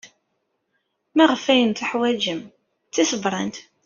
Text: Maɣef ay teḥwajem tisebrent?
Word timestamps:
Maɣef 1.15 1.43
ay 1.45 1.61
teḥwajem 1.71 2.41
tisebrent? 2.93 3.57